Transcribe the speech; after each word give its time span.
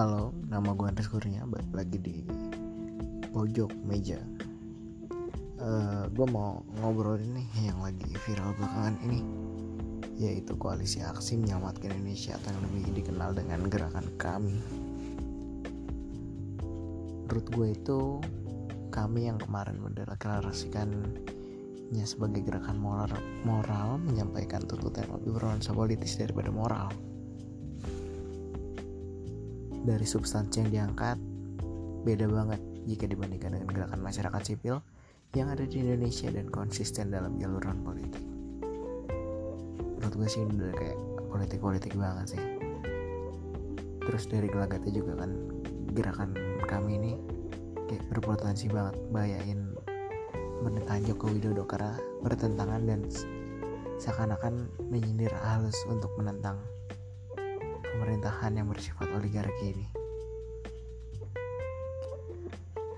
Halo, 0.00 0.32
nama 0.48 0.72
gue 0.72 0.88
Andres 0.88 1.12
Kurnia, 1.12 1.44
balik 1.44 1.76
lagi 1.76 2.00
di 2.00 2.24
pojok 3.36 3.68
meja. 3.84 4.16
Uh, 5.60 6.08
gue 6.08 6.24
mau 6.24 6.64
ngobrol 6.80 7.20
ini 7.20 7.44
yang 7.60 7.84
lagi 7.84 8.08
viral 8.24 8.56
belakangan 8.56 8.96
ini, 9.04 9.20
yaitu 10.16 10.56
koalisi 10.56 11.04
aksi 11.04 11.36
menyelamatkan 11.36 11.92
Indonesia 11.92 12.32
atau 12.32 12.48
yang 12.48 12.64
lebih 12.72 12.96
dikenal 12.96 13.36
dengan 13.36 13.60
gerakan 13.68 14.08
kami. 14.16 14.56
Menurut 17.28 17.46
gue 17.52 17.68
itu 17.76 18.24
kami 18.88 19.28
yang 19.28 19.36
kemarin 19.36 19.84
mendeklarasikannya 19.84 22.08
sebagai 22.08 22.40
gerakan 22.48 22.80
moral, 22.80 23.20
moral 23.44 24.00
menyampaikan 24.00 24.64
tuntutan 24.64 25.12
lebih 25.12 25.36
bernuansa 25.36 25.76
politis 25.76 26.16
daripada 26.16 26.48
moral 26.48 26.88
dari 29.84 30.04
substansi 30.04 30.56
yang 30.64 30.70
diangkat 30.70 31.16
beda 32.04 32.26
banget 32.28 32.60
jika 32.88 33.04
dibandingkan 33.08 33.56
dengan 33.56 33.68
gerakan 33.72 34.00
masyarakat 34.00 34.42
sipil 34.44 34.80
yang 35.36 35.52
ada 35.52 35.62
di 35.62 35.78
Indonesia 35.78 36.26
dan 36.32 36.50
konsisten 36.50 37.12
dalam 37.14 37.38
jaluran 37.38 37.80
politik. 37.86 38.24
Menurut 40.00 40.14
gue 40.16 40.28
sih 40.28 40.42
udah 40.42 40.74
kayak 40.74 40.98
politik-politik 41.30 41.94
banget 41.94 42.34
sih. 42.34 42.42
Terus 44.00 44.24
dari 44.26 44.48
gelagatnya 44.50 44.90
juga 44.90 45.22
kan 45.22 45.30
gerakan 45.94 46.34
kami 46.66 46.98
ini 46.98 47.12
kayak 47.86 48.02
berpotensi 48.10 48.66
banget 48.66 48.98
bayain 49.14 49.70
pemerintahan 50.60 51.02
Joko 51.06 51.30
Widodo 51.30 51.62
karena 51.64 51.94
bertentangan 52.26 52.82
dan 52.84 53.00
seakan-akan 54.00 54.66
menyindir 54.88 55.30
halus 55.44 55.76
untuk 55.86 56.10
menentang 56.16 56.58
pemerintahan 57.94 58.56
yang 58.56 58.68
bersifat 58.70 59.10
oligarki 59.10 59.74
ini. 59.74 59.86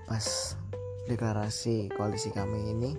Pas 0.05 0.55
deklarasi 1.09 1.89
koalisi 1.97 2.29
kami 2.29 2.59
ini, 2.71 2.91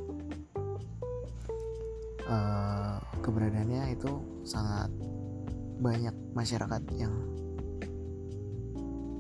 uh, 2.27 2.99
keberadaannya 3.23 3.95
itu 3.95 4.13
sangat 4.45 4.91
banyak 5.81 6.15
masyarakat 6.35 6.83
yang 6.99 7.15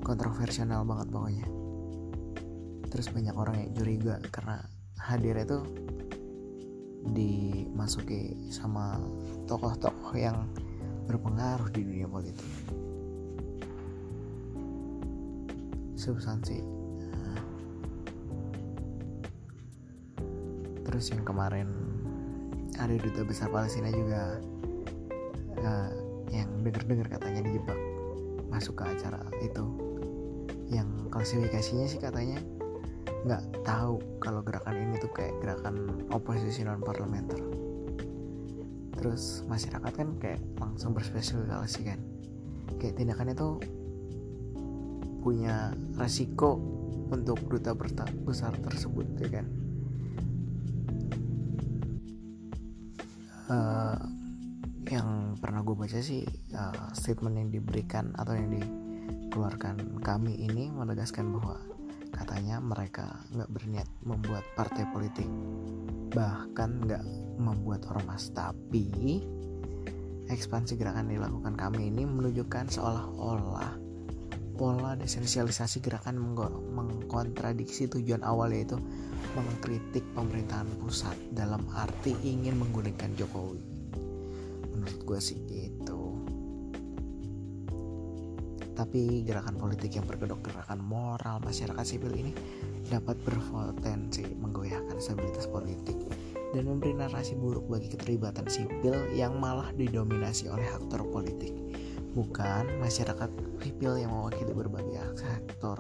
kontroversial 0.05 0.84
banget 0.84 1.09
pokoknya. 1.09 1.47
Terus 2.92 3.11
banyak 3.11 3.34
orang 3.34 3.56
yang 3.59 3.70
curiga 3.75 4.14
karena 4.31 4.62
hadir 5.00 5.34
itu 5.41 5.59
dimasuki 7.05 8.48
sama 8.48 8.97
tokoh-tokoh 9.44 10.16
yang 10.16 10.48
berpengaruh 11.05 11.69
di 11.69 11.84
dunia 11.84 12.09
politik 12.09 12.64
substansi. 16.05 16.60
Terus 20.84 21.10
yang 21.10 21.24
kemarin 21.24 21.72
ada 22.77 22.92
duta 23.00 23.24
besar 23.24 23.48
Palestina 23.48 23.88
juga 23.88 24.38
uh, 25.64 25.91
yang 26.28 26.50
denger-dengar 26.60 27.08
katanya 27.08 27.41
dijebak 27.48 27.80
masuk 28.52 28.77
ke 28.78 28.84
acara 28.92 29.25
itu. 29.41 29.64
Yang 30.69 30.88
klasifikasinya 31.08 31.86
sih 31.88 31.98
katanya 31.98 32.38
nggak 33.25 33.64
tahu 33.64 33.97
kalau 34.20 34.44
gerakan 34.44 34.77
ini 34.77 35.00
tuh 35.00 35.08
kayak 35.16 35.32
gerakan 35.41 36.05
oposisi 36.12 36.60
non 36.60 36.84
parlementer 36.84 37.41
terus 39.05 39.44
masyarakat 39.52 39.92
kan 39.92 40.08
kayak 40.16 40.41
langsung 40.56 40.97
berspekulasi 40.97 41.84
kan. 41.84 42.00
Kayak 42.80 42.97
tindakannya 42.97 43.36
tuh 43.36 43.60
punya 45.25 45.72
resiko 45.97 46.61
untuk 47.09 47.41
duta 47.49 47.72
besar 48.28 48.53
tersebut 48.60 49.09
ya 49.25 49.41
kan? 49.41 49.47
Uh, 53.44 53.97
yang 54.88 55.37
pernah 55.41 55.65
gue 55.65 55.76
baca 55.76 56.00
sih 56.00 56.25
uh, 56.53 56.93
statement 56.93 57.41
yang 57.41 57.49
diberikan 57.49 58.12
atau 58.21 58.37
yang 58.37 58.53
dikeluarkan 58.53 60.00
kami 60.04 60.44
ini 60.44 60.69
menegaskan 60.69 61.32
bahwa 61.32 61.56
katanya 62.12 62.60
mereka 62.60 63.25
nggak 63.32 63.49
berniat 63.49 63.88
membuat 64.04 64.44
partai 64.56 64.84
politik. 64.93 65.28
Bahkan 66.12 66.70
nggak 66.84 67.04
membuat 67.41 67.88
ormas. 67.88 68.28
Tapi 68.32 69.25
ekspansi 70.28 70.76
gerakan 70.81 71.12
dilakukan 71.12 71.56
kami 71.56 71.93
ini 71.93 72.09
menunjukkan 72.09 72.72
seolah-olah 72.72 73.84
pola 74.54 74.94
desentralisasi 74.94 75.82
gerakan 75.82 76.19
mengkontradiksi 76.72 77.91
tujuan 77.91 78.22
awal 78.22 78.54
yaitu 78.54 78.78
mengkritik 79.34 80.06
pemerintahan 80.15 80.70
pusat 80.78 81.19
dalam 81.34 81.66
arti 81.75 82.15
ingin 82.22 82.54
menggunakan 82.56 83.10
Jokowi. 83.19 83.62
Menurut 84.70 85.00
gue 85.03 85.19
sih 85.19 85.38
gitu. 85.50 86.22
Tapi 88.75 89.22
gerakan 89.22 89.54
politik 89.54 89.94
yang 89.94 90.06
berkedok 90.06 90.43
gerakan 90.43 90.82
moral 90.82 91.38
masyarakat 91.43 91.87
sipil 91.87 92.10
ini 92.14 92.34
dapat 92.91 93.14
berpotensi 93.22 94.26
menggoyahkan 94.38 94.98
stabilitas 94.98 95.47
politik 95.47 95.94
dan 96.54 96.70
memberi 96.70 96.94
narasi 96.94 97.34
buruk 97.34 97.66
bagi 97.66 97.91
keterlibatan 97.91 98.47
sipil 98.47 98.94
yang 99.14 99.38
malah 99.43 99.75
didominasi 99.75 100.47
oleh 100.47 100.66
aktor 100.70 101.03
politik, 101.10 101.50
bukan 102.14 102.78
masyarakat 102.78 103.30
sipil 103.58 103.98
yang 103.98 104.14
mewakili 104.14 104.54
berbagai 104.54 105.19
sektor. 105.19 105.76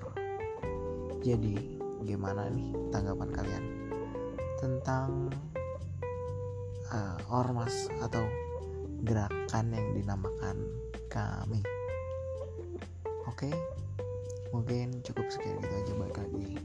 Jadi, 1.22 1.78
gimana 2.02 2.50
nih 2.50 2.74
tanggapan 2.90 3.30
kalian 3.32 3.64
tentang 4.58 5.30
uh, 6.90 7.18
ormas 7.30 7.86
atau 8.02 8.26
gerakan 9.06 9.72
yang 9.72 9.88
dinamakan 9.94 10.56
kami? 11.06 11.62
Oke, 13.30 13.48
mungkin 14.50 15.00
cukup 15.06 15.30
sekian 15.30 15.62
gitu 15.62 15.74
aja 15.74 15.92
balik 15.96 16.18
lagi 16.18 16.58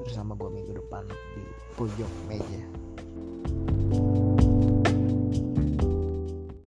bersama 0.00 0.36
gue 0.36 0.48
minggu 0.52 0.76
depan 0.76 1.08
di 1.08 1.44
pojok 1.74 2.12
meja. 2.28 2.89